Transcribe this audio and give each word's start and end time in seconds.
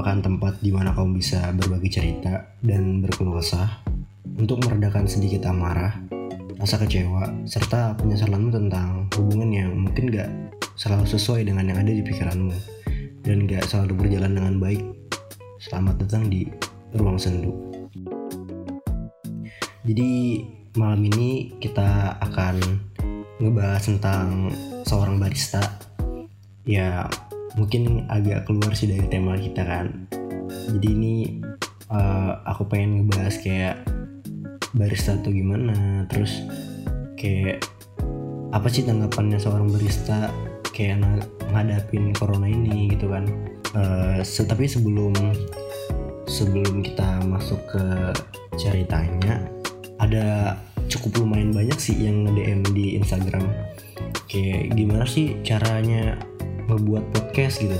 merupakan 0.00 0.32
tempat 0.32 0.64
di 0.64 0.72
mana 0.72 0.96
kamu 0.96 1.20
bisa 1.20 1.52
berbagi 1.52 1.92
cerita 1.92 2.56
dan 2.64 3.04
berkeluh 3.04 3.36
kesah 3.36 3.84
untuk 4.40 4.64
meredakan 4.64 5.04
sedikit 5.04 5.44
amarah, 5.44 5.92
rasa 6.56 6.80
kecewa, 6.80 7.28
serta 7.44 8.00
penyesalanmu 8.00 8.48
tentang 8.48 9.12
hubungan 9.12 9.52
yang 9.52 9.76
mungkin 9.76 10.08
gak 10.08 10.32
selalu 10.80 11.04
sesuai 11.04 11.44
dengan 11.44 11.68
yang 11.68 11.84
ada 11.84 11.92
di 11.92 12.00
pikiranmu 12.00 12.56
dan 13.28 13.44
gak 13.44 13.68
selalu 13.68 13.92
berjalan 14.00 14.32
dengan 14.40 14.56
baik. 14.56 14.80
Selamat 15.60 16.00
datang 16.00 16.32
di 16.32 16.48
Ruang 16.96 17.20
Sendu. 17.20 17.52
Jadi 19.84 20.40
malam 20.80 21.04
ini 21.12 21.60
kita 21.60 22.16
akan 22.24 22.56
ngebahas 23.36 23.84
tentang 23.84 24.48
seorang 24.88 25.20
barista. 25.20 25.60
Ya 26.64 27.04
mungkin 27.58 28.06
agak 28.06 28.46
keluar 28.46 28.72
sih 28.74 28.90
dari 28.90 29.06
tema 29.10 29.34
kita 29.38 29.62
kan. 29.64 30.06
Jadi 30.70 30.86
ini 30.86 31.14
uh, 31.90 32.38
aku 32.46 32.66
pengen 32.70 33.06
ngebahas 33.06 33.36
kayak 33.42 33.76
barista 34.70 35.18
tuh 35.18 35.34
gimana 35.34 36.06
terus 36.06 36.46
kayak 37.18 37.66
apa 38.54 38.66
sih 38.70 38.86
tanggapannya 38.86 39.38
seorang 39.38 39.70
barista 39.70 40.30
kayak 40.70 41.02
ngadapin 41.50 42.14
corona 42.14 42.46
ini 42.46 42.94
gitu 42.94 43.10
kan. 43.10 43.26
Uh, 43.70 44.18
tapi 44.22 44.66
sebelum 44.66 45.14
sebelum 46.26 46.82
kita 46.82 47.22
masuk 47.26 47.58
ke 47.70 47.84
ceritanya 48.58 49.42
ada 49.98 50.54
cukup 50.90 51.22
lumayan 51.22 51.54
banyak 51.54 51.78
sih 51.78 51.94
yang 51.98 52.26
nge-DM 52.26 52.62
di 52.74 52.98
Instagram. 52.98 53.46
Kayak 54.30 54.74
gimana 54.78 55.04
sih 55.06 55.38
caranya 55.42 56.18
ngebuat 56.68 57.04
podcast 57.14 57.62
gitu. 57.62 57.78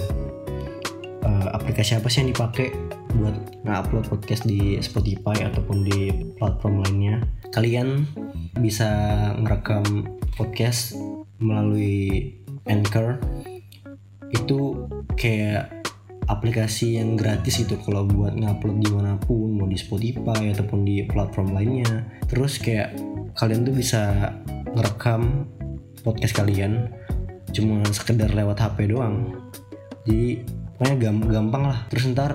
Uh, 1.20 1.52
aplikasi 1.52 2.00
apa 2.00 2.08
sih 2.08 2.24
yang 2.24 2.32
dipakai 2.32 2.72
buat 3.20 3.36
nge-upload 3.66 4.08
podcast 4.08 4.48
di 4.48 4.80
Spotify 4.80 5.44
ataupun 5.44 5.84
di 5.84 6.32
platform 6.40 6.80
lainnya? 6.86 7.20
Kalian 7.52 8.08
bisa 8.56 8.88
ngerekam 9.36 10.06
podcast 10.38 10.96
melalui 11.42 12.32
Anchor. 12.64 13.20
Itu 14.30 14.86
kayak 15.18 15.80
aplikasi 16.30 17.02
yang 17.02 17.18
gratis 17.18 17.66
itu 17.66 17.74
kalau 17.82 18.06
buat 18.06 18.38
ngupload 18.38 18.76
di 18.78 18.88
mana 18.94 19.18
pun 19.18 19.50
mau 19.58 19.66
di 19.66 19.74
Spotify 19.74 20.54
ataupun 20.54 20.86
di 20.86 21.02
platform 21.04 21.52
lainnya. 21.58 22.06
Terus 22.30 22.62
kayak 22.62 22.94
kalian 23.34 23.66
tuh 23.66 23.74
bisa 23.74 24.32
ngerekam 24.70 25.50
podcast 26.06 26.38
kalian 26.38 26.88
cuma 27.50 27.82
sekedar 27.90 28.30
lewat 28.32 28.58
HP 28.58 28.90
doang. 28.90 29.36
Jadi 30.06 30.42
pokoknya 30.78 30.96
gampang 31.28 31.64
lah. 31.70 31.78
Terus 31.92 32.10
ntar 32.14 32.32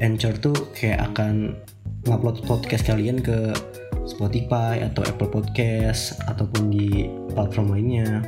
Anchor 0.00 0.34
tuh 0.40 0.56
kayak 0.72 1.12
akan 1.12 1.56
ngupload 2.08 2.44
podcast 2.48 2.88
kalian 2.88 3.20
ke 3.20 3.52
Spotify 4.08 4.80
atau 4.80 5.04
Apple 5.04 5.28
Podcast 5.28 6.18
ataupun 6.24 6.72
di 6.72 7.06
platform 7.36 7.76
lainnya. 7.76 8.24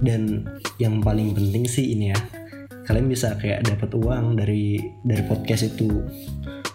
Dan 0.00 0.48
yang 0.80 1.04
paling 1.04 1.36
penting 1.36 1.68
sih 1.68 1.92
ini 1.92 2.14
ya 2.14 2.20
kalian 2.88 3.06
bisa 3.06 3.38
kayak 3.38 3.68
dapat 3.70 3.94
uang 3.94 4.34
dari 4.34 4.80
dari 5.06 5.22
podcast 5.30 5.76
itu 5.76 6.02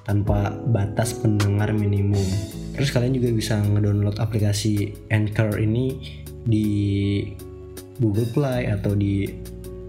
tanpa 0.06 0.54
batas 0.70 1.18
pendengar 1.18 1.74
minimum. 1.74 2.24
Terus 2.78 2.94
kalian 2.94 3.18
juga 3.18 3.34
bisa 3.34 3.60
ngedownload 3.60 4.22
aplikasi 4.22 4.94
Anchor 5.10 5.58
ini 5.58 6.00
di 6.46 6.68
Google 8.00 8.28
Play 8.32 8.68
atau 8.72 8.96
di 8.96 9.30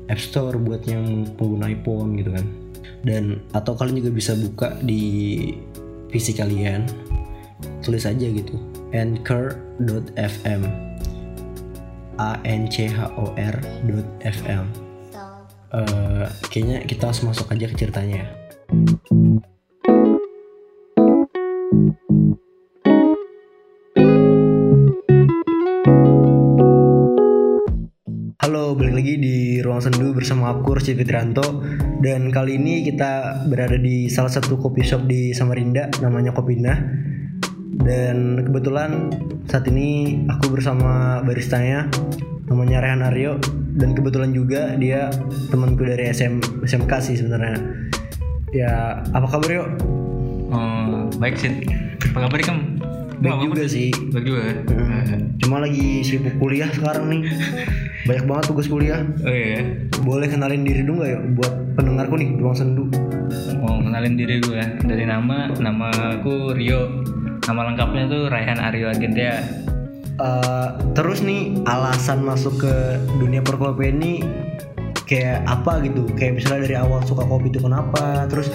App 0.06 0.22
Store 0.22 0.54
buat 0.58 0.86
yang 0.86 1.26
pengguna 1.34 1.70
iPhone 1.70 2.18
gitu 2.18 2.30
kan. 2.34 2.46
Dan 3.06 3.42
atau 3.54 3.74
kalian 3.74 4.02
juga 4.02 4.12
bisa 4.14 4.32
buka 4.34 4.78
di 4.82 5.50
PC 6.10 6.38
kalian. 6.38 6.86
Tulis 7.82 8.04
aja 8.06 8.26
gitu. 8.26 8.54
anchor.fm 8.94 10.62
a 12.16 12.40
n 12.48 12.62
c 12.72 12.88
h 12.88 12.98
o 13.18 13.34
r 13.36 13.56
.fm 14.24 14.64
uh, 15.72 16.24
kayaknya 16.48 16.84
kita 16.88 17.12
harus 17.12 17.20
masuk 17.24 17.46
aja 17.52 17.66
ke 17.68 17.76
ceritanya. 17.76 18.24
ya 18.24 18.28
bersama 30.26 30.58
aku 30.58 30.74
Rusdi 30.74 30.98
Fitranto 30.98 31.62
dan 32.02 32.34
kali 32.34 32.58
ini 32.58 32.82
kita 32.82 33.46
berada 33.46 33.78
di 33.78 34.10
salah 34.10 34.26
satu 34.26 34.58
kopi 34.58 34.82
shop 34.82 35.06
di 35.06 35.30
Samarinda 35.30 35.86
namanya 36.02 36.34
Kopina 36.34 36.74
dan 37.86 38.42
kebetulan 38.42 39.14
saat 39.46 39.70
ini 39.70 40.18
aku 40.26 40.50
bersama 40.50 41.22
baristanya 41.22 41.86
namanya 42.50 42.82
Rehan 42.82 43.06
Aryo. 43.06 43.38
Dan 43.78 43.94
kebetulan 43.94 44.34
juga 44.34 44.74
dia 44.74 45.14
temanku 45.54 45.86
dari 45.86 46.10
SM, 46.10 46.66
SMK 46.66 46.92
sih 46.98 47.22
sebenarnya. 47.22 47.62
Ya 48.50 49.06
apa 49.14 49.30
kabar 49.30 49.62
yuk? 49.62 49.68
Oh, 50.50 51.06
baik 51.22 51.38
sih 51.38 51.54
apa 52.02 52.26
kabar 52.26 52.42
kamu? 52.42 52.95
Baik 53.20 53.38
juga 53.48 53.64
sih. 53.68 53.90
Baik 54.12 54.24
juga. 54.28 54.42
Hmm. 54.72 55.36
Cuma 55.40 55.56
lagi 55.62 56.04
sibuk 56.04 56.34
kuliah 56.36 56.68
sekarang 56.72 57.08
nih. 57.08 57.22
Banyak 58.06 58.24
banget 58.28 58.44
tugas 58.48 58.66
kuliah. 58.68 59.00
Oh 59.24 59.32
iya. 59.32 59.86
Boleh 60.04 60.28
kenalin 60.30 60.62
diri 60.62 60.86
dulu 60.86 61.02
gak 61.02 61.10
ya 61.10 61.18
buat 61.36 61.52
pendengarku 61.74 62.14
nih 62.20 62.28
Ruang 62.38 62.56
Sendu. 62.56 62.84
Mau 63.60 63.80
kenalin 63.82 64.14
diri 64.14 64.38
gue 64.42 64.56
ya. 64.56 64.68
Dari 64.84 65.04
nama, 65.08 65.50
nama 65.58 65.88
aku 66.20 66.54
Rio. 66.54 67.02
Nama 67.46 67.60
lengkapnya 67.72 68.04
tuh 68.10 68.22
Raihan 68.28 68.60
Aryo 68.60 68.90
Agentia. 68.90 69.42
Uh, 70.16 70.72
terus 70.96 71.20
nih 71.20 71.60
alasan 71.68 72.24
masuk 72.24 72.64
ke 72.64 72.74
dunia 73.20 73.44
perkopian 73.44 74.00
ini 74.00 74.24
kayak 75.06 75.44
apa 75.44 75.84
gitu 75.86 76.08
kayak 76.18 76.40
misalnya 76.40 76.66
dari 76.66 76.76
awal 76.80 77.04
suka 77.04 77.22
kopi 77.28 77.52
itu 77.52 77.60
kenapa 77.62 78.26
terus 78.26 78.48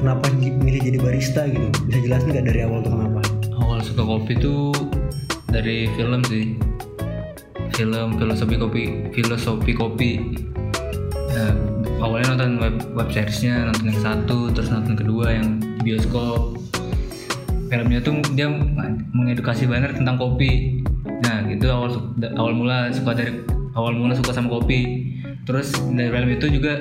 kenapa 0.00 0.30
milih 0.38 0.80
jadi 0.80 0.98
barista 1.02 1.44
gitu 1.44 1.68
bisa 1.90 1.98
jelasin 1.98 2.28
nggak 2.32 2.46
dari 2.46 2.60
awal 2.64 2.80
tuh 2.80 2.94
kenapa 2.96 3.23
suka 3.84 4.00
kopi 4.00 4.32
tuh 4.40 4.72
dari 5.52 5.86
film 5.92 6.24
sih. 6.24 6.56
Film 7.76 8.16
filosofi 8.16 8.56
kopi 8.56 8.82
filosofi 9.12 9.72
kopi. 9.76 10.10
Nah 11.36 11.52
awalnya 12.00 12.32
nonton 12.32 12.52
web 12.62 12.76
web 12.96 13.08
seriesnya 13.12 13.68
nonton 13.68 13.92
yang 13.92 14.00
satu 14.00 14.48
terus 14.56 14.72
nonton 14.72 14.96
kedua 14.96 15.36
yang 15.36 15.60
bioskop. 15.84 16.56
Filmnya 17.68 18.00
tuh 18.00 18.24
dia 18.32 18.48
mengedukasi 19.12 19.68
banget 19.68 20.00
tentang 20.00 20.16
kopi. 20.16 20.80
Nah 21.20 21.44
gitu 21.50 21.68
awal 21.68 22.14
awal 22.40 22.52
mula 22.56 22.88
suka 22.88 23.12
dari 23.12 23.44
awal 23.76 23.92
mula 23.92 24.16
suka 24.16 24.32
sama 24.32 24.48
kopi. 24.48 25.12
Terus 25.44 25.76
dari 25.92 26.08
film 26.08 26.30
itu 26.32 26.46
juga 26.48 26.80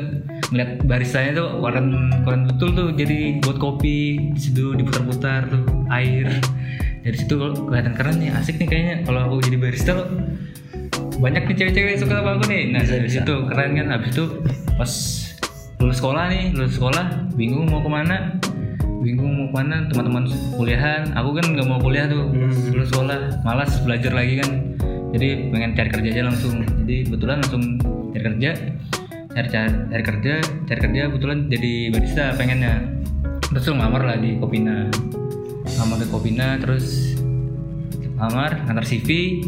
ngeliat 0.54 0.86
baristanya 0.86 1.42
tuh 1.42 1.50
keren 1.66 1.88
keren 2.22 2.42
betul 2.46 2.70
tuh 2.78 2.88
jadi 2.94 3.42
buat 3.42 3.58
kopi 3.58 4.22
situ 4.38 4.78
diputar-putar 4.78 5.50
tuh 5.50 5.66
air 5.90 6.30
dari 7.04 7.18
situ 7.20 7.36
kalau 7.36 7.68
kelihatan 7.68 7.94
keren 8.00 8.16
nih 8.16 8.30
asik 8.32 8.56
nih 8.64 8.68
kayaknya. 8.72 8.96
Kalau 9.04 9.20
aku 9.28 9.36
jadi 9.44 9.58
barista 9.60 9.92
lo 9.92 10.08
banyak 11.20 11.44
nih 11.52 11.56
cewek-cewek 11.60 12.00
suka 12.00 12.24
sama 12.24 12.40
aku 12.40 12.48
nih. 12.48 12.72
Nah 12.72 12.82
dari 12.88 13.10
situ 13.12 13.34
keren 13.52 13.72
kan. 13.76 13.88
Habis 13.92 14.10
itu 14.16 14.26
pas 14.80 14.92
lulus 15.84 15.98
sekolah 16.00 16.24
nih 16.32 16.44
lulus 16.56 16.80
sekolah 16.80 17.06
bingung 17.36 17.68
mau 17.68 17.84
ke 17.84 17.92
mana? 17.92 18.40
Bingung 19.04 19.36
mau 19.36 19.48
ke 19.52 19.56
mana? 19.60 19.76
Teman-teman 19.92 20.32
kuliahan. 20.56 21.12
Aku 21.20 21.36
kan 21.36 21.46
nggak 21.52 21.68
mau 21.68 21.80
kuliah 21.84 22.08
tuh. 22.08 22.32
Hmm. 22.32 22.72
lulus 22.72 22.88
sekolah 22.88 23.44
malas 23.44 23.72
belajar 23.84 24.16
lagi 24.16 24.40
kan. 24.40 24.50
Jadi 25.14 25.52
pengen 25.52 25.76
cari 25.76 25.90
kerja 25.92 26.10
aja 26.10 26.24
langsung. 26.32 26.64
Jadi 26.64 27.12
kebetulan 27.12 27.44
langsung 27.44 27.64
cari 28.16 28.24
kerja 28.24 28.52
cari 29.34 29.50
cari, 29.50 29.74
cari 29.90 30.04
kerja 30.06 30.34
cari 30.70 30.80
kerja 30.80 31.02
kebetulan 31.12 31.40
jadi 31.52 31.74
barista 31.92 32.24
pengennya. 32.40 32.74
Terus 33.52 33.70
ngelamar 33.70 34.02
lah 34.08 34.18
di 34.18 34.40
Kopina 34.40 34.88
ngamar 35.64 35.98
ke 36.04 36.08
Kopina 36.12 36.60
terus 36.60 37.16
ngamar 38.20 38.68
ngantar 38.68 38.86
CV 38.86 39.42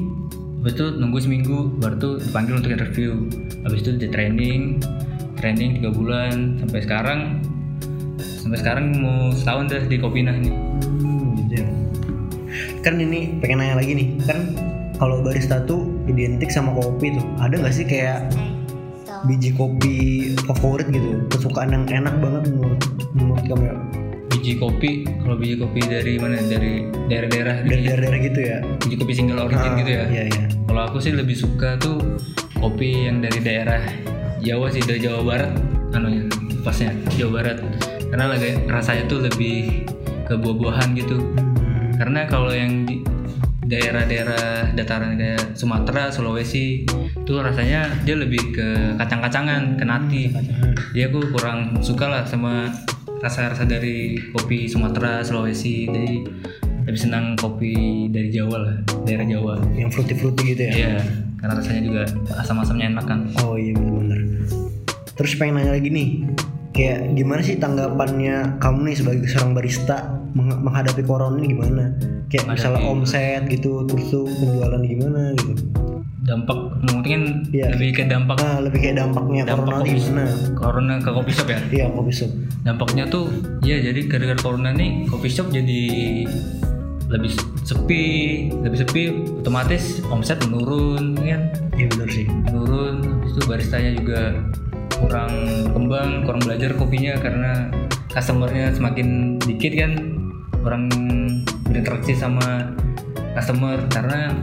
habis 0.66 0.82
itu 0.82 0.98
nunggu 0.98 1.22
seminggu 1.22 1.58
baru 1.78 1.96
tuh 2.02 2.14
dipanggil 2.26 2.58
untuk 2.58 2.74
interview. 2.74 3.30
Habis 3.70 3.86
itu 3.86 4.02
di 4.02 4.08
training 4.10 4.82
training 5.38 5.78
tiga 5.78 5.94
bulan. 5.94 6.58
Sampai 6.58 6.82
sekarang 6.82 7.20
sampai 8.18 8.58
sekarang 8.58 8.86
mau 8.98 9.30
setahun 9.30 9.70
dah 9.70 9.84
di 9.86 9.98
Kopina 10.02 10.34
ini. 10.34 10.54
Kan 12.82 12.98
ini 12.98 13.38
pengen 13.42 13.62
nanya 13.62 13.78
lagi 13.78 13.94
nih 13.94 14.08
kan 14.26 14.58
kalau 14.98 15.22
barista 15.22 15.62
tuh 15.70 15.86
identik 16.10 16.50
sama 16.50 16.74
kopi 16.74 17.14
tuh 17.14 17.26
ada 17.42 17.62
nggak 17.62 17.74
sih 17.74 17.86
kayak 17.86 18.26
biji 19.30 19.54
kopi 19.54 20.34
favorit 20.50 20.90
gitu? 20.90 21.30
Kesukaan 21.30 21.78
yang 21.78 21.86
enak 21.86 22.18
banget 22.18 22.50
menurut 22.50 22.82
menurut 23.14 23.46
kamu 23.46 23.64
ya 23.70 24.05
biji 24.36 24.60
kopi 24.60 25.08
kalau 25.24 25.40
biji 25.40 25.56
kopi 25.56 25.80
dari 25.88 26.20
mana? 26.20 26.36
Dari 26.44 26.92
daerah-daerah 27.08 27.64
dari 27.64 27.82
daerah-daerah 27.88 28.20
gitu 28.20 28.40
ya? 28.44 28.58
biji 28.84 28.96
kopi 29.00 29.14
single 29.16 29.40
origin 29.48 29.72
ah, 29.72 29.80
gitu 29.80 29.92
ya? 29.96 30.04
iya, 30.12 30.24
iya. 30.28 30.44
kalau 30.68 30.82
aku 30.92 31.00
sih 31.00 31.16
lebih 31.16 31.40
suka 31.40 31.80
tuh 31.80 32.20
kopi 32.60 33.08
yang 33.08 33.24
dari 33.24 33.40
daerah 33.40 33.80
Jawa 34.44 34.68
sih 34.70 34.84
dari 34.84 35.00
Jawa 35.00 35.24
Barat. 35.24 35.52
Anunya 35.96 36.28
pasnya 36.62 36.92
Jawa 37.16 37.42
Barat. 37.42 37.58
Karena 38.12 38.26
lagi 38.30 38.52
rasanya 38.68 39.08
tuh 39.08 39.24
lebih 39.24 39.88
ke 40.28 40.36
buah-buahan 40.36 40.94
gitu. 41.00 41.18
Hmm. 41.18 41.96
karena 41.96 42.28
kalau 42.28 42.52
yang 42.52 42.84
di 42.84 43.00
daerah-daerah 43.66 44.76
dataran 44.76 45.16
kayak 45.16 45.56
Sumatera 45.58 46.12
Sulawesi 46.12 46.86
tuh 47.24 47.42
rasanya 47.42 47.88
dia 48.04 48.20
lebih 48.20 48.54
ke 48.54 48.68
kacang-kacangan 49.00 49.80
ke 49.80 49.86
nati. 49.88 50.24
Jadi 50.92 51.02
aku 51.08 51.34
kurang 51.34 51.80
suka 51.82 52.06
lah 52.12 52.24
sama 52.28 52.70
rasa-rasa 53.20 53.64
dari 53.64 54.18
kopi 54.32 54.66
Sumatera 54.66 55.22
Sulawesi. 55.22 55.88
Jadi 55.88 56.16
lebih 56.86 57.02
senang 57.02 57.34
kopi 57.36 57.74
dari 58.10 58.30
Jawa 58.30 58.58
lah 58.62 58.76
daerah 59.04 59.26
Jawa. 59.26 59.58
Yang 59.74 59.90
fruity 59.94 60.14
fruity 60.14 60.44
gitu 60.54 60.62
ya? 60.66 60.74
Iya, 60.74 60.96
karena 61.38 61.54
rasanya 61.56 61.82
juga 61.82 62.02
asam-asamnya 62.38 62.86
enak 62.94 63.06
kan. 63.06 63.20
oh 63.42 63.56
iya 63.56 63.74
bener-bener. 63.74 64.20
Terus 65.16 65.32
pengen 65.36 65.58
nanya 65.58 65.74
lagi 65.74 65.90
nih 65.90 66.10
kayak 66.76 67.16
gimana 67.16 67.40
sih 67.40 67.56
tanggapannya 67.56 68.60
kamu 68.60 68.92
nih 68.92 68.96
sebagai 69.00 69.28
seorang 69.32 69.56
barista 69.56 69.98
meng- 70.36 70.60
menghadapi 70.62 71.02
corona 71.02 71.40
ini 71.40 71.56
gimana? 71.56 71.84
Kayak 72.28 72.52
misalnya 72.52 72.84
Menghadapi- 72.84 72.92
omset 72.92 73.42
gitu 73.48 73.72
terus 73.88 74.06
tuh 74.10 74.26
penjualan 74.28 74.82
gimana 74.82 75.22
gitu 75.40 75.54
Dampak 76.26 76.58
mungkin 76.90 77.46
Iya. 77.54 77.78
lebih 77.78 78.02
ke 78.02 78.04
dampak 78.10 78.42
nah 78.42 78.58
lebih 78.58 78.82
kayak 78.82 78.98
dampaknya 78.98 79.46
dampak 79.46 79.78
corona 79.78 79.86
kopi 79.86 80.00
corona 80.58 80.94
ke 80.98 81.10
kopi 81.14 81.32
shop 81.32 81.48
ya. 81.54 81.60
iya 81.70 81.86
kopi 81.94 82.12
shop 82.12 82.32
Dampaknya 82.66 83.04
tuh 83.06 83.30
ya 83.62 83.78
jadi 83.78 84.10
gara-gara 84.10 84.40
corona 84.42 84.74
nih 84.74 85.06
kopi 85.06 85.30
shop 85.30 85.54
jadi 85.54 85.82
lebih 87.06 87.30
sepi, 87.62 88.06
lebih 88.66 88.78
sepi 88.82 89.02
otomatis 89.38 90.02
omset 90.10 90.42
menurun 90.50 91.14
kan. 91.14 91.42
iya 91.78 91.86
bener 91.94 92.10
sih 92.10 92.26
Menurun 92.50 93.22
habis 93.22 93.32
itu 93.38 93.42
baristanya 93.46 93.92
juga 93.94 94.22
kurang 94.98 95.32
kembang, 95.70 96.26
kurang 96.26 96.42
belajar 96.42 96.74
kopinya 96.74 97.14
karena 97.22 97.70
customernya 98.10 98.74
semakin 98.74 99.38
dikit 99.44 99.78
kan 99.78 99.92
orang 100.66 100.90
berinteraksi 101.70 102.18
sama 102.18 102.74
customer 103.38 103.78
karena 103.94 104.34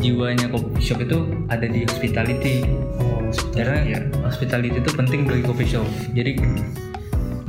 jiwanya 0.00 0.48
coffee 0.48 0.80
shop 0.80 1.04
itu 1.04 1.18
ada 1.52 1.66
di 1.68 1.84
hospitality. 1.84 2.64
Oh 2.96 3.22
karena 3.52 3.76
iya. 3.84 4.00
hospitality 4.24 4.80
itu 4.80 4.90
penting 4.92 5.28
bagi 5.28 5.42
coffee 5.44 5.68
shop. 5.68 5.88
Jadi 6.16 6.40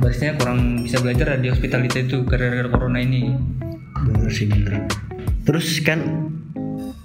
baristanya 0.00 0.36
kurang 0.36 0.84
bisa 0.84 1.00
belajar 1.00 1.40
di 1.40 1.48
hospitality 1.48 2.04
itu 2.04 2.24
gara-gara 2.28 2.68
corona 2.68 3.00
ini. 3.00 3.32
Bener 4.04 4.28
sih 4.28 4.48
bener. 4.48 4.88
Terus 5.44 5.80
kan 5.80 6.30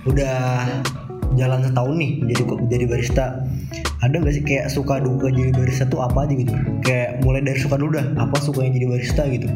udah 0.07 0.67
jalan 1.35 1.59
setahun 1.63 1.95
nih 1.95 2.11
jadi 2.27 2.43
jadi 2.67 2.85
barista. 2.87 3.25
Ada 3.99 4.15
nggak 4.15 4.31
sih 4.31 4.43
kayak 4.47 4.71
suka 4.71 5.03
duka 5.03 5.27
jadi 5.27 5.51
barista 5.51 5.83
tuh 5.87 5.99
apa 6.03 6.23
aja 6.23 6.33
gitu? 6.35 6.55
Kayak 6.83 7.19
mulai 7.23 7.43
dari 7.43 7.59
suka 7.59 7.75
dulu 7.75 7.99
dah 7.99 8.07
apa 8.15 8.35
sukanya 8.39 8.71
jadi 8.79 8.87
barista 8.87 9.23
gitu? 9.27 9.47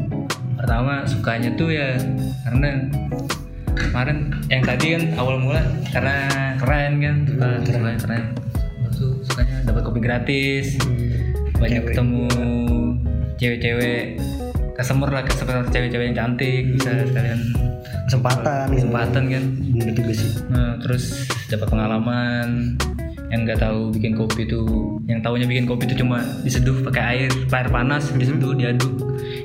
Pertama 0.60 1.04
sukanya 1.08 1.56
tuh 1.56 1.72
ya 1.72 1.96
karena 2.44 2.88
kemarin 3.74 4.18
yang 4.46 4.62
tadi 4.62 4.86
kan 4.92 5.02
awal 5.16 5.36
mula 5.36 5.62
karena 5.88 6.16
keren 6.56 6.92
kan 6.98 7.16
suka 7.24 7.44
Hmm, 7.44 7.62
keren. 7.64 7.96
keren. 7.98 8.24
Tuh 8.90 9.12
sukanya 9.22 9.56
dapat 9.64 9.82
kopi 9.82 9.98
gratis 9.98 10.78
banyak 11.54 11.80
Cewek. 11.80 11.86
ketemu 11.92 12.24
cewek-cewek 13.36 14.02
customer 14.74 15.08
lah 15.08 15.22
customer 15.22 15.66
cewek-cewek 15.68 16.06
yang 16.08 16.16
cantik 16.16 16.62
bisa 16.72 16.90
sekalian 17.04 17.40
kesempatan 18.04 18.64
gitu. 18.66 18.76
kesempatan 18.80 19.22
kan. 19.28 19.44
Juga 19.90 20.12
sih. 20.12 20.30
Nah, 20.48 20.70
terus 20.78 21.04
dapat 21.46 21.66
pengalaman 21.68 22.48
yang 23.34 23.42
nggak 23.42 23.58
tahu 23.58 23.90
bikin 23.90 24.14
kopi 24.14 24.46
itu 24.46 24.62
yang 25.10 25.18
tahunya 25.18 25.50
bikin 25.50 25.66
kopi 25.66 25.90
itu 25.90 25.98
cuma 26.06 26.22
diseduh 26.46 26.86
pakai 26.86 27.02
air 27.02 27.30
air 27.50 27.68
panas 27.68 28.14
diseduh 28.14 28.54
diaduk 28.54 28.94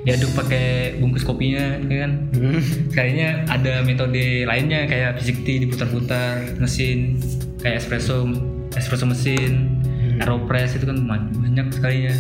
diaduk 0.05 0.29
pakai 0.37 0.93
bungkus 1.01 1.25
kopinya 1.25 1.81
ya 1.89 2.05
kan? 2.05 2.11
Hmm. 2.37 2.61
kayaknya 2.93 3.49
ada 3.49 3.81
metode 3.81 4.45
lainnya 4.45 4.85
kayak 4.85 5.17
fisik 5.17 5.41
diputar-putar 5.41 6.53
mesin 6.61 7.17
kayak 7.65 7.81
espresso 7.81 8.29
espresso 8.77 9.09
mesin 9.09 9.81
Hmm. 9.99 10.23
aeropress 10.23 10.79
itu 10.79 10.87
kan 10.87 10.97
banyak 11.07 11.67
sekalinya. 11.75 12.15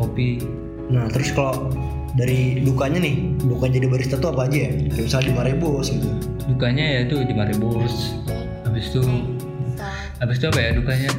Kopi. 0.00 0.40
Nah 0.88 1.08
terus 1.12 1.28
kalau 1.36 1.68
dari 2.16 2.60
dukanya 2.64 3.04
nih 3.04 3.36
duka 3.36 3.68
jadi 3.68 3.84
barista 3.84 4.16
tuh 4.16 4.32
apa 4.32 4.48
aja 4.48 4.68
ya? 4.68 4.70
Kayak 4.88 5.04
misalnya 5.08 5.26
di 5.28 5.34
Marebos 5.36 5.86
gitu. 5.92 6.08
Dukanya 6.48 6.84
ya 6.84 6.98
itu 7.04 7.16
di 7.24 7.34
Maribos 7.36 8.16
habis 8.64 8.90
itu 8.90 9.02
habis 10.20 10.36
itu 10.38 10.46
apa 10.46 10.58
ya 10.60 10.70
dukanya? 10.76 11.10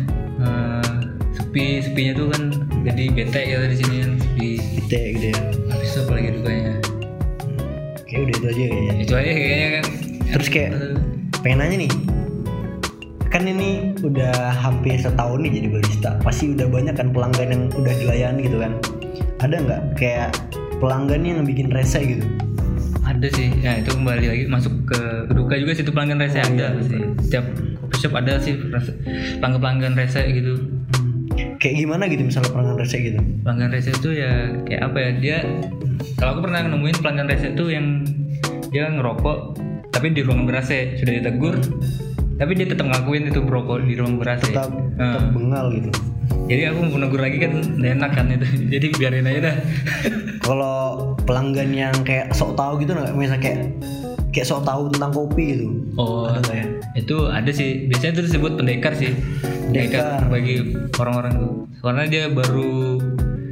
Eh, 0.41 0.93
sepi 1.31 1.63
sepinya 1.81 2.13
tuh 2.15 2.25
kan 2.29 2.43
jadi 2.81 3.03
bete 3.11 3.41
ya 3.43 3.57
di 3.65 3.77
sini 3.77 3.95
kan 4.01 4.11
sepi. 4.17 4.49
Ya 4.91 4.99
gitu 5.15 5.25
ya. 5.31 5.39
Habis 5.71 5.87
itu 5.87 5.99
apa 6.03 6.11
lagi 6.13 6.29
dukanya? 6.35 6.73
Kayak 8.03 8.21
udah 8.21 8.35
itu 8.35 8.45
aja 8.45 8.63
kayaknya. 8.67 8.93
Itu 8.99 9.13
aja 9.15 9.31
kayaknya 9.31 9.69
kan. 9.71 9.85
Terus 10.31 10.47
kayak 10.47 10.71
pengen 11.41 11.57
nanya 11.59 11.77
nih 11.87 11.93
kan 13.31 13.47
ini 13.47 13.95
udah 14.03 14.51
hampir 14.51 14.99
setahun 14.99 15.39
nih 15.39 15.63
jadi 15.63 15.67
barista 15.71 16.11
pasti 16.19 16.51
udah 16.51 16.67
banyak 16.67 16.91
kan 16.99 17.15
pelanggan 17.15 17.47
yang 17.47 17.63
udah 17.71 17.93
dilayani 17.95 18.39
gitu 18.43 18.59
kan? 18.59 18.75
Ada 19.39 19.55
nggak 19.63 19.81
kayak 19.95 20.29
pelanggan 20.83 21.23
yang 21.23 21.39
bikin 21.47 21.71
rese 21.71 22.03
gitu? 22.03 22.27
Ada 23.07 23.31
sih. 23.31 23.47
Ya 23.63 23.79
itu 23.79 23.95
kembali 23.95 24.27
lagi 24.27 24.43
masuk 24.51 24.75
ke 24.83 24.99
duka 25.31 25.55
juga 25.55 25.71
sih 25.71 25.83
itu 25.87 25.95
pelanggan 25.95 26.19
rese 26.19 26.37
Oh, 26.37 26.51
ada 26.51 26.75
iya. 26.75 26.83
sih. 26.83 26.99
Setiap 27.23 27.45
shop 28.01 28.17
ada 28.17 28.41
sih 28.41 28.57
pelanggan 29.37 29.61
pelanggan 29.61 29.93
rese 29.93 30.25
gitu. 30.33 30.53
Kayak 31.61 31.75
gimana 31.85 32.09
gitu 32.09 32.25
misalnya 32.25 32.49
pelanggan 32.49 32.77
rese 32.81 32.97
gitu? 32.97 33.19
Pelanggan 33.45 33.69
rese 33.69 33.89
itu 33.93 34.09
ya 34.17 34.31
kayak 34.65 34.81
apa 34.89 34.97
ya 34.97 35.09
dia 35.21 35.37
kalau 36.17 36.37
aku 36.37 36.49
pernah 36.49 36.65
nemuin 36.65 36.97
pelanggan 36.99 37.27
rese 37.29 37.53
itu 37.53 37.65
yang 37.69 38.01
dia 38.73 38.89
ngerokok 38.89 39.37
tapi 39.91 40.17
di 40.17 40.25
ruangan 40.25 40.49
ber 40.49 40.57
AC 40.63 40.97
sudah 40.97 41.13
ditegur 41.13 41.55
tapi 42.41 42.57
dia 42.57 42.65
tetap 42.65 42.89
ngakuin 42.89 43.29
itu 43.29 43.37
merokok 43.37 43.85
di 43.85 43.93
ruang 43.93 44.17
ber 44.17 44.33
AC 44.33 44.49
tetap 44.49 44.73
tetap 44.97 45.23
bengal 45.29 45.69
gitu. 45.77 45.91
Jadi 46.49 46.67
aku 46.67 46.79
mau 46.89 46.99
negur 46.99 47.21
lagi 47.21 47.37
kan 47.37 47.53
enak 47.79 48.11
kan 48.11 48.27
itu. 48.33 48.47
Jadi 48.73 48.85
biarin 48.97 49.29
aja 49.29 49.39
dah. 49.51 49.55
Kalau 50.41 50.79
pelanggan 51.23 51.69
yang 51.71 51.95
kayak 52.01 52.33
sok 52.33 52.57
tahu 52.57 52.81
gitu 52.81 52.97
nggak? 52.97 53.13
Misalnya 53.13 53.41
kayak 53.43 53.59
kayak 54.31 54.47
sok 54.47 54.63
tahu 54.63 54.87
tentang 54.95 55.11
kopi 55.11 55.45
gitu 55.59 55.67
oh 55.99 56.31
ada 56.31 56.51
ya? 56.55 56.65
itu 56.95 57.15
ada 57.27 57.51
sih. 57.51 57.87
Biasanya 57.91 58.11
itu 58.15 58.23
disebut 58.31 58.51
pendekar 58.55 58.95
sih. 58.95 59.11
Pendekar 59.67 60.23
Pendekar. 60.23 60.31
bagi 60.31 60.55
orang-orang 60.99 61.33
tuh. 61.35 61.53
Karena 61.83 62.03
dia 62.07 62.23
baru 62.27 62.99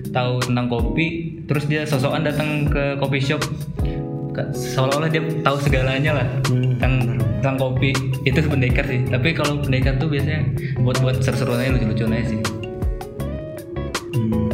tahu 0.10 0.34
tentang 0.42 0.68
kopi 0.68 1.06
terus 1.46 1.68
dia 1.68 1.84
sosokan 1.84 2.24
datang 2.24 2.68
ke 2.68 2.96
coffee 2.98 3.24
shop. 3.24 3.44
Seolah-olah 4.56 5.12
dia 5.12 5.20
tahu 5.44 5.58
segalanya 5.60 6.24
lah 6.24 6.28
Hmm, 6.48 6.80
tentang 6.80 6.94
tentang 7.44 7.56
kopi. 7.60 7.92
Itu 8.24 8.40
pendekar 8.48 8.88
sih. 8.88 9.04
Tapi 9.04 9.36
kalau 9.36 9.60
pendekar 9.60 10.00
tuh 10.00 10.08
biasanya 10.08 10.48
buat 10.80 10.96
buat 11.04 11.20
seru-seruan 11.20 11.60
aja 11.60 11.76
lucu-lucuan 11.76 12.16
aja 12.16 12.26
sih. 12.32 12.40
Hmm, 14.16 14.48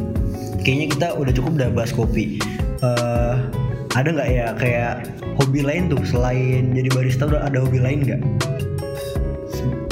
kayaknya 0.65 0.87
kita 0.89 1.07
udah 1.13 1.33
cukup 1.37 1.51
udah 1.61 1.69
bahas 1.69 1.93
kopi. 1.93 2.41
Ada 3.95 4.09
nggak 4.11 4.29
ya 4.29 4.47
kayak 4.53 4.93
hobi 5.39 5.63
lain 5.63 5.87
tuh 5.87 6.03
selain 6.03 6.75
jadi 6.75 6.89
barista 6.91 7.23
udah 7.25 7.47
ada 7.47 7.63
hobi 7.63 7.79
lain 7.79 8.03
nggak? 8.03 8.21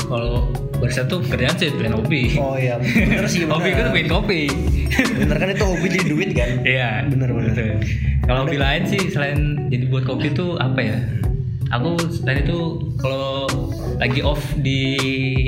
kalau 0.04 0.46
barista 0.78 1.08
tuh 1.08 1.24
kerjaan 1.26 1.56
sih 1.56 1.72
bikin 1.74 1.96
hobi 1.96 2.36
Oh 2.38 2.54
iya, 2.54 2.78
bener 2.78 3.26
sih 3.26 3.42
bener. 3.48 3.56
hobi 3.56 3.70
kan 3.72 3.86
bikin 3.90 4.10
kopi 4.12 4.42
Bener 4.94 5.38
kan 5.40 5.48
itu 5.50 5.66
hobi 5.66 5.88
jadi 5.90 6.06
duit 6.06 6.30
kan? 6.38 6.50
Iya, 6.62 6.90
Bener, 7.10 7.34
bener. 7.34 7.82
Kalau 8.22 8.46
hobi 8.46 8.62
lain 8.62 8.86
sih 8.86 9.10
selain 9.10 9.58
jadi 9.68 9.90
buat 9.90 10.06
kopi 10.06 10.30
tuh 10.30 10.60
apa 10.62 10.80
ya? 10.80 10.98
Aku 11.74 11.98
selain 12.14 12.46
itu 12.46 12.60
kalau 13.02 13.50
lagi 13.98 14.20
off 14.22 14.42
di 14.58 14.80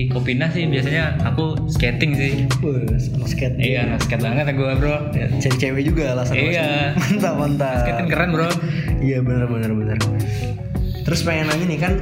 Kopina 0.10 0.48
sih 0.50 0.70
biasanya 0.70 1.18
aku 1.24 1.58
skating 1.68 2.14
sih. 2.14 2.32
Wah, 2.62 2.86
sama 2.98 3.26
skate. 3.26 3.58
Iya, 3.58 3.90
nah 3.90 3.98
skate 3.98 4.22
banget 4.22 4.54
gue 4.54 4.72
bro. 4.78 4.96
Ya, 5.12 5.28
Cari 5.42 5.56
cewek 5.58 5.84
juga 5.84 6.14
alasan 6.14 6.36
Iya. 6.38 6.94
Mantap 7.02 7.36
mantap. 7.36 7.78
Skating 7.84 8.08
keren 8.10 8.30
bro. 8.32 8.50
Iya 9.02 9.20
bener 9.22 9.48
bener 9.50 9.72
bener. 9.74 9.98
Terus 11.06 11.22
pengen 11.22 11.50
nanya 11.50 11.66
nih 11.70 11.80
kan, 11.80 11.94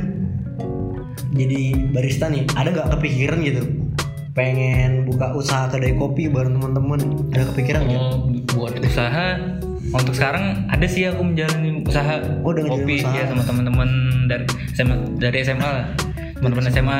jadi 1.35 1.61
barista 1.91 2.31
nih, 2.31 2.47
ada 2.55 2.71
nggak 2.71 2.89
kepikiran 2.95 3.37
gitu? 3.43 3.63
Pengen 4.31 5.03
buka 5.05 5.35
usaha 5.35 5.67
kedai 5.67 5.93
kopi 5.93 6.31
bareng 6.31 6.55
teman-teman, 6.55 6.99
ada 7.35 7.51
kepikiran 7.51 7.83
nggak? 7.83 7.99
Oh, 7.99 8.15
buat 8.55 8.79
usaha 8.79 9.37
untuk 9.91 10.15
sekarang 10.15 10.65
ada 10.71 10.87
sih 10.87 11.05
aku 11.05 11.21
menjalani 11.21 11.83
usaha 11.83 12.17
Oh, 12.41 12.49
kopi 12.49 13.03
usaha. 13.03 13.13
ya 13.13 13.27
sama 13.27 13.43
teman-teman 13.43 13.89
dari 14.25 14.45
SMA 14.71 14.95
dari 15.19 15.37
SMA 15.43 15.67
lah. 15.67 15.85
Teman-teman 16.43 16.67
SMA 16.67 16.99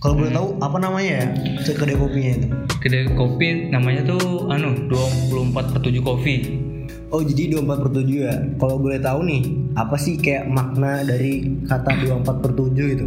Kalau 0.00 0.16
boleh 0.16 0.32
tahu 0.32 0.56
apa 0.64 0.76
namanya 0.80 1.12
ya? 1.20 1.26
Kedai 1.68 2.00
kopinya 2.00 2.32
itu? 2.32 2.48
kedai 2.80 3.08
kopi 3.12 3.68
namanya 3.68 4.04
tuh 4.04 4.48
anu 4.48 4.88
24 4.88 5.72
per 5.72 5.80
7 5.84 6.00
kopi. 6.00 6.34
Oh 7.12 7.20
jadi 7.20 7.60
24 7.60 7.84
per 7.84 7.90
7 7.92 8.08
ya? 8.08 8.34
Kalau 8.56 8.76
boleh 8.80 9.00
tahu 9.00 9.20
nih 9.24 9.42
Apa 9.76 10.00
sih 10.00 10.16
kayak 10.16 10.48
makna 10.48 11.04
dari 11.04 11.60
kata 11.68 12.08
24 12.08 12.40
per 12.40 12.52
7 12.56 12.96
itu 12.96 13.06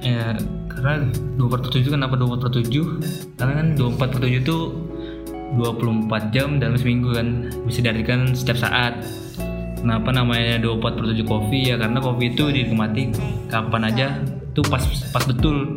Ya, 0.00 0.34
karena 0.68 1.06
24 1.36 1.68
per 1.68 1.70
7 1.76 1.92
kenapa 1.92 2.14
24 2.16 2.40
per 2.40 2.52
7? 2.64 3.36
Karena 3.36 3.52
kan 3.60 3.66
24 3.76 4.12
per 4.16 4.20
7 4.24 4.40
itu 4.40 4.56
24 5.60 6.32
jam 6.32 6.48
dalam 6.56 6.80
seminggu 6.80 7.12
kan 7.12 7.52
bisa 7.68 7.84
diartikan 7.84 8.32
setiap 8.32 8.56
saat. 8.56 9.04
Kenapa 9.78 10.10
namanya 10.10 10.58
24 10.58 10.96
per 10.96 11.04
7 11.12 11.22
kopi? 11.22 11.70
Ya 11.70 11.76
karena 11.76 12.00
kopi 12.00 12.32
itu 12.32 12.50
dinikmati 12.50 13.14
kapan 13.46 13.82
aja 13.88 14.08
tuh 14.52 14.64
pas 14.68 14.84
pas 15.12 15.24
betul 15.24 15.72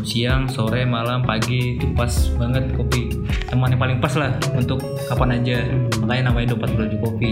siang 0.00 0.48
sore 0.48 0.86
malam 0.86 1.20
pagi 1.20 1.76
itu 1.76 1.86
pas 1.92 2.10
banget 2.38 2.72
kopi 2.78 3.12
teman 3.50 3.74
yang 3.74 3.80
paling 3.82 3.98
pas 4.00 4.14
lah 4.16 4.32
untuk 4.56 4.80
kapan 5.10 5.42
aja 5.42 5.58
makanya 6.00 6.32
namanya 6.32 6.56
24 6.56 6.76
per 6.78 6.82
7 6.88 7.04
kopi 7.04 7.30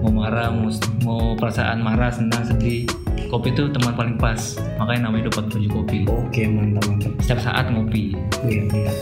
mau 0.00 0.12
marah 0.12 0.48
mau, 0.52 0.70
mau 1.02 1.22
perasaan 1.36 1.82
marah 1.82 2.12
senang 2.12 2.46
sedih 2.46 2.86
kopi 3.32 3.52
itu 3.52 3.68
teman 3.72 3.96
paling 3.96 4.16
pas 4.20 4.56
makanya 4.78 5.08
namanya 5.08 5.32
24 5.32 5.50
per 5.50 5.56
7 5.60 5.76
kopi 5.76 5.98
Oke 6.06 6.42
mantap 6.46 6.84
mantap. 6.86 7.12
setiap 7.22 7.40
saat 7.40 7.64
ngopi 7.72 8.14
Iya 8.46 8.62
mantap. 8.70 8.96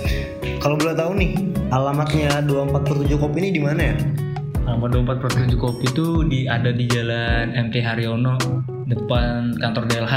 Kalau 0.59 0.75
boleh 0.75 0.97
tahu 0.99 1.13
nih 1.15 1.33
alamatnya 1.71 2.43
24 2.43 2.83
per 2.83 2.97
7 3.07 3.15
kopi 3.15 3.37
ini 3.47 3.51
di 3.55 3.63
mana 3.63 3.81
ya? 3.95 3.97
Nomor 4.67 4.91
24 4.91 5.23
per 5.23 5.31
7 5.33 5.55
kopi 5.55 5.85
itu 5.87 6.07
di 6.29 6.41
ada 6.45 6.75
di 6.75 6.85
Jalan 6.91 7.57
MT 7.57 7.75
Haryono 7.81 8.37
depan 8.89 9.57
kantor 9.61 9.85
DLH. 9.87 10.17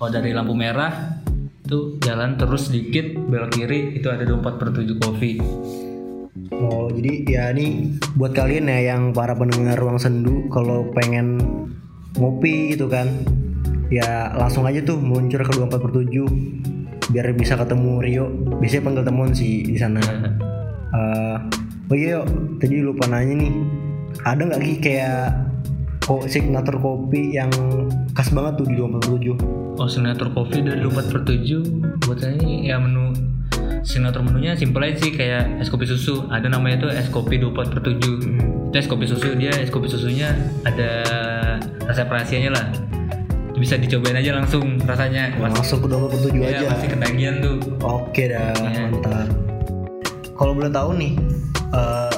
Kalau 0.00 0.16
dari 0.16 0.32
lampu 0.32 0.56
merah 0.56 1.20
itu 1.60 2.00
jalan 2.00 2.40
terus 2.40 2.72
sedikit 2.72 3.04
belok 3.20 3.52
kiri 3.52 4.00
itu 4.00 4.08
ada 4.08 4.24
24 4.24 4.56
per 4.56 4.72
7 4.72 4.96
kopi. 4.96 5.36
Oh 6.56 6.88
jadi 6.88 7.12
ya 7.28 7.44
ini 7.52 8.00
buat 8.16 8.32
kalian 8.32 8.72
ya 8.72 8.96
yang 8.96 9.12
para 9.12 9.36
pendengar 9.36 9.76
ruang 9.76 10.00
sendu 10.00 10.48
kalau 10.48 10.88
pengen 10.96 11.36
ngopi 12.16 12.72
gitu 12.72 12.88
kan 12.88 13.12
ya 13.92 14.32
langsung 14.40 14.64
aja 14.64 14.80
tuh 14.80 14.96
meluncur 14.96 15.44
ke 15.44 15.52
24 15.52 15.68
per 15.68 15.92
7 15.92 17.12
biar 17.12 17.36
bisa 17.36 17.60
ketemu 17.60 17.92
Rio. 18.00 18.26
Biasanya 18.56 18.82
panggil 18.88 19.04
temuan 19.04 19.36
sih 19.36 19.68
di 19.68 19.76
sana. 19.76 20.00
Eh, 20.90 21.36
oh 21.86 21.94
iya 21.94 22.18
yuk 22.18 22.58
tadi 22.58 22.82
lupa 22.82 23.06
nanya 23.06 23.46
nih 23.46 23.54
ada 24.26 24.42
nggak 24.42 24.58
Ki 24.58 24.74
kayak 24.82 25.38
kok 26.02 26.26
signature 26.26 26.82
kopi 26.82 27.38
yang 27.38 27.46
khas 28.10 28.34
banget 28.34 28.58
tuh 28.58 28.66
di 28.66 28.74
24 28.74 28.98
per 28.98 29.10
7 29.22 29.69
Signature 29.86 30.28
kopi 30.30 30.60
dari 30.60 30.80
24 30.80 31.08
per 31.08 31.20
7 31.22 32.02
buat 32.02 32.18
saya 32.18 32.34
ini 32.34 32.66
ya 32.66 32.76
menu 32.76 33.14
signature 33.80 34.20
menunya 34.20 34.52
simple 34.52 34.82
aja 34.82 34.96
sih 34.98 35.08
kayak 35.10 35.56
es 35.56 35.68
kopi 35.68 35.84
susu 35.84 36.28
ada 36.28 36.46
namanya 36.46 36.84
tuh 36.84 36.90
es 36.90 37.08
kopi 37.08 37.38
24 37.38 37.72
per 37.72 37.80
7 37.80 37.96
itu 37.96 38.12
es 38.72 38.84
kopi 38.84 39.04
susu 39.04 39.32
dia 39.34 39.52
es 39.52 39.68
kopi 39.68 39.88
susunya 39.88 40.36
ada 40.62 40.90
resep 41.82 42.04
rahasianya 42.04 42.52
lah 42.52 42.66
bisa 43.52 43.76
dicobain 43.76 44.16
aja 44.16 44.32
langsung 44.32 44.80
rasanya 44.80 45.36
Pas- 45.36 45.52
masuk 45.52 45.84
ke 45.84 45.86
24 45.86 46.08
per 46.08 46.20
7 46.22 46.32
Iya, 46.32 46.48
aja 46.48 46.64
pasti 46.72 46.86
ketagihan 46.88 47.34
tuh. 47.40 47.56
Oke 47.84 48.24
dah, 48.24 48.56
Iya. 48.56 48.88
mantap. 48.88 49.28
Kalau 50.32 50.52
boleh 50.56 50.72
tahu 50.72 50.90
nih, 50.96 51.12
eh, 51.68 52.14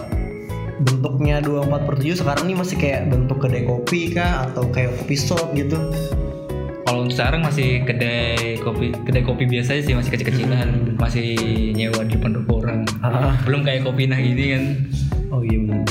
bentuknya 0.78 1.42
24 1.42 1.82
per 1.82 1.98
7 1.98 2.14
sekarang 2.14 2.46
nih 2.46 2.54
masih 2.54 2.76
kayak 2.78 3.10
bentuk 3.10 3.42
kedai 3.42 3.66
kopi 3.66 4.14
kah 4.14 4.46
atau 4.46 4.70
kayak 4.70 4.94
kopi 4.94 5.18
shop 5.18 5.50
gitu? 5.52 5.74
Kalau 6.92 7.08
sekarang 7.08 7.40
masih 7.40 7.88
kedai 7.88 8.60
kopi, 8.60 8.92
kedai 8.92 9.24
kopi 9.24 9.48
biasa 9.48 9.80
sih 9.80 9.96
masih 9.96 10.12
kecil-kecilan, 10.12 10.92
masih 11.00 11.32
nyewa 11.72 12.04
di 12.04 12.20
pendopo 12.20 12.60
orang. 12.60 12.84
Ah. 13.00 13.32
Belum 13.48 13.64
kayak 13.64 13.88
kopi 13.88 14.12
nah 14.12 14.20
gini 14.20 14.52
kan. 14.52 14.64
Oh 15.32 15.40
iya 15.40 15.56
benar. 15.56 15.88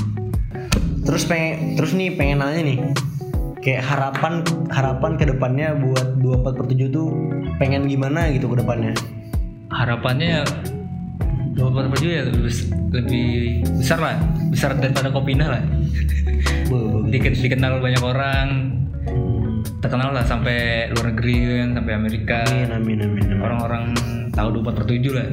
Terus 1.01 1.25
pengen, 1.25 1.73
terus 1.73 1.97
nih 1.97 2.13
pengen 2.13 2.45
nanya 2.45 2.61
nih, 2.61 2.77
kayak 3.65 3.81
harapan 3.81 4.45
harapan 4.69 5.17
ke 5.17 5.25
depannya 5.25 5.73
buat 5.73 6.21
24 6.21 6.53
per 6.53 6.65
7 6.69 6.93
tuh 6.93 7.09
pengen 7.57 7.89
gimana 7.89 8.29
gitu 8.29 8.45
ke 8.53 8.61
depannya? 8.61 8.93
Harapannya 9.73 10.45
dua 11.57 11.81
per 11.81 11.97
tujuh 11.97 12.09
ya 12.13 12.29
lebih, 12.29 12.53
lebih 12.93 13.29
besar 13.73 13.97
lah, 13.97 14.21
besar 14.53 14.77
daripada 14.77 15.09
kopi 15.09 15.33
nah 15.33 15.57
lah. 15.57 15.63
Diken- 17.09 17.41
dikenal 17.41 17.81
banyak 17.81 18.05
orang, 18.05 18.47
terkenal 19.81 20.13
lah 20.13 20.23
sampai 20.23 20.87
luar 20.93 21.11
negeri 21.11 21.65
kan, 21.65 21.69
sampai 21.81 21.93
Amerika. 21.97 22.39
Amin 22.47 22.71
amin 22.71 22.99
amin. 23.01 23.23
amin. 23.27 23.39
Orang-orang 23.41 23.83
tahu 24.31 24.61
24 24.61 24.77
per 24.77 24.85
7 24.87 25.17
lah. 25.17 25.27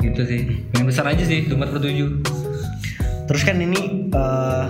Gitu 0.00 0.22
sih. 0.24 0.40
Pengen 0.72 0.86
besar 0.88 1.04
aja 1.12 1.22
sih 1.22 1.46
24 1.46 1.74
per 1.76 1.80
7. 1.84 3.28
Terus 3.30 3.42
kan 3.46 3.56
ini 3.60 4.10
eh, 4.10 4.66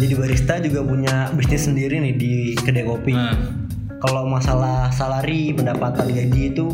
jadi 0.00 0.14
barista 0.18 0.58
juga 0.58 0.80
punya 0.82 1.30
bisnis 1.36 1.68
sendiri 1.68 2.00
nih 2.02 2.14
di 2.18 2.32
kedai 2.58 2.82
kopi. 2.82 3.14
Nah, 3.14 3.60
Kalau 4.02 4.26
masalah 4.26 4.90
salari, 4.90 5.54
pendapatan 5.54 6.10
gaji 6.10 6.50
itu 6.50 6.66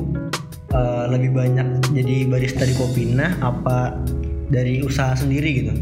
eh, 0.73 1.05
lebih 1.13 1.37
banyak 1.37 1.93
jadi 1.93 2.25
barista 2.25 2.65
di 2.65 2.73
Kopina 2.73 3.37
apa 3.45 4.01
dari 4.49 4.81
usaha 4.81 5.13
sendiri 5.13 5.51
gitu? 5.61 5.75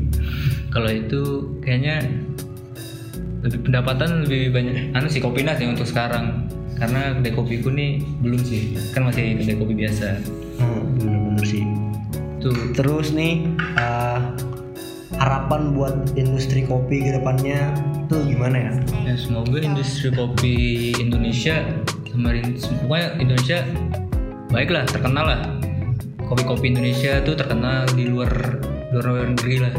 kalau 0.76 0.93
itu 0.93 1.23
kayaknya 1.64 2.05
lebih 3.47 3.71
pendapatan 3.71 4.26
lebih 4.26 4.50
banyak. 4.50 4.91
Anu 4.99 5.07
sih 5.07 5.23
kopi 5.23 5.47
sih 5.47 5.67
untuk 5.71 5.87
sekarang. 5.87 6.50
Karena 6.76 7.17
kedai 7.17 7.33
kopiku 7.33 7.73
nih 7.73 8.03
belum 8.21 8.43
sih. 8.43 8.76
Kan 8.93 9.09
masih 9.09 9.38
kedai 9.41 9.57
kopi 9.57 9.75
biasa. 9.79 10.21
Hmm, 10.59 10.83
bener-bener 10.99 11.45
sih. 11.47 11.65
tuh. 12.43 12.53
Terus 12.76 13.15
nih 13.15 13.49
eh, 13.79 14.21
harapan 15.17 15.73
buat 15.73 15.95
industri 16.19 16.67
kopi 16.69 17.00
ke 17.00 17.17
depannya 17.17 17.73
tuh 18.07 18.23
gimana 18.23 18.71
ya? 18.71 18.73
ya 19.09 19.15
semoga 19.17 19.59
industri 19.59 20.12
kopi 20.12 20.55
Indonesia 21.00 21.65
kemarin 22.12 22.55
pokoknya 22.85 23.09
Indonesia 23.21 23.59
baiklah 24.53 24.85
terkenal 24.88 25.26
lah. 25.26 25.43
Kopi-kopi 26.26 26.75
Indonesia 26.75 27.23
tuh 27.23 27.38
terkenal 27.38 27.87
di 27.95 28.11
luar 28.11 28.59
luar 28.91 29.31
negeri 29.31 29.62
lah. 29.62 29.75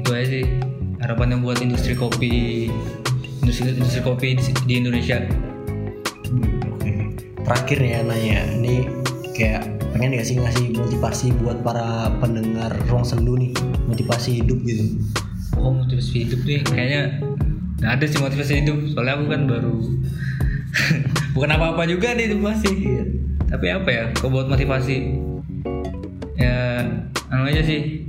Itu 0.00 0.10
aja 0.16 0.24
sih 0.24 0.73
harapannya 1.04 1.36
buat 1.44 1.60
industri 1.60 1.92
kopi 1.92 2.72
industri 3.44 3.76
industri 3.76 4.00
kopi 4.00 4.40
di, 4.40 4.50
di 4.64 4.74
Indonesia. 4.80 5.20
Terakhir 7.44 7.78
ya 7.84 8.00
nanya, 8.00 8.40
ini 8.56 8.88
kayak 9.36 9.68
pengen 9.92 10.16
gak 10.16 10.24
sih 10.24 10.40
ngasih 10.40 10.66
motivasi 10.80 11.26
buat 11.44 11.60
para 11.60 12.08
pendengar 12.24 12.72
ruang 12.88 13.04
sendu 13.04 13.36
nih, 13.36 13.52
motivasi 13.84 14.40
hidup 14.40 14.64
gitu? 14.64 14.96
Oh 15.60 15.76
motivasi 15.76 16.24
hidup 16.24 16.40
nih 16.48 16.64
kayaknya 16.64 17.02
nggak 17.84 17.92
ada 18.00 18.04
sih 18.08 18.18
motivasi 18.24 18.52
hidup. 18.64 18.78
Soalnya 18.96 19.20
aku 19.20 19.24
kan 19.28 19.40
baru 19.44 19.76
bukan 21.36 21.50
apa-apa 21.52 21.84
juga 21.84 22.16
nih 22.16 22.32
itu 22.32 22.36
masih. 22.40 22.74
Iya. 22.74 23.04
tapi 23.44 23.70
apa 23.70 23.86
ya 23.86 24.04
kau 24.18 24.32
buat 24.32 24.48
motivasi? 24.48 25.20
Ya 26.40 26.80
anu 27.28 27.44
aja 27.44 27.60
sih. 27.60 28.08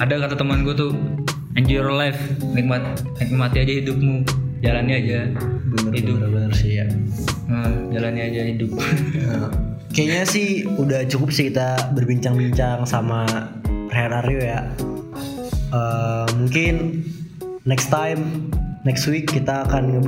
Ada 0.00 0.26
kata 0.26 0.34
teman 0.40 0.64
gue 0.64 0.74
tuh 0.74 0.90
enjoy 1.56 1.80
your 1.80 1.92
life 1.92 2.20
nikmat 2.52 2.84
nikmati 3.18 3.64
aja 3.64 3.72
hidupmu 3.82 4.22
jalani 4.60 4.92
aja 5.00 5.20
Bener, 5.66 5.92
hidup 5.98 6.14
bener, 6.22 6.30
bener 6.30 6.52
sih 6.54 6.78
ya. 6.78 6.86
Nah, 7.50 7.68
jalani 7.90 8.20
aja 8.22 8.42
hidup 8.48 8.70
Nah, 9.26 9.50
kayaknya 9.90 10.22
sih 10.24 10.64
udah 10.64 11.04
cukup 11.10 11.34
sih 11.34 11.50
kita 11.50 11.92
berbincang-bincang 11.92 12.86
sama 12.86 13.26
Herario 13.90 14.40
ya. 14.40 14.60
Eh, 15.74 16.28
mungkin 16.38 17.02
next 17.66 17.90
time, 17.90 18.48
next 18.86 19.04
week 19.10 19.26
kita 19.26 19.66
akan 19.66 20.00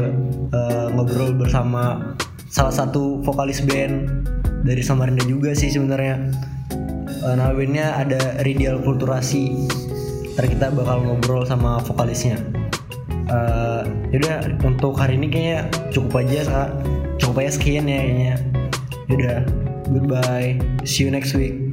eh, 0.55 0.87
ngobrol 0.95 1.35
bersama 1.35 2.14
salah 2.49 2.73
satu 2.73 3.21
vokalis 3.26 3.61
band 3.67 4.25
dari 4.62 4.81
Samarinda 4.81 5.26
juga 5.26 5.52
sih 5.52 5.69
sebenarnya. 5.69 6.33
Eh, 7.28 7.35
nama 7.35 7.50
bandnya 7.50 7.99
ada 7.99 8.40
Ridial 8.47 8.78
Kulturasi. 8.81 9.69
Ntar 10.38 10.54
kita 10.54 10.71
bakal 10.71 11.02
ngobrol 11.02 11.42
sama 11.42 11.83
vokalisnya. 11.83 12.38
Eh, 13.26 13.83
yaudah 14.14 14.47
untuk 14.62 14.95
hari 14.95 15.18
ini 15.18 15.26
kayaknya 15.26 15.66
cukup 15.90 16.23
aja 16.23 16.71
cukup 17.18 17.42
aja 17.42 17.59
sekian 17.59 17.90
ya 17.90 17.99
kayaknya. 17.99 18.35
Yaudah, 19.11 19.38
goodbye. 19.90 20.62
See 20.87 21.02
you 21.02 21.11
next 21.11 21.35
week. 21.35 21.68